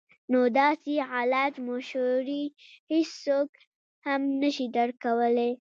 نو 0.31 0.39
داسې 0.59 0.93
د 0.99 1.05
علاج 1.15 1.53
مشورې 1.67 2.43
هيڅوک 2.91 3.49
هم 4.05 4.21
نشي 4.41 4.67
درکولے- 4.75 5.49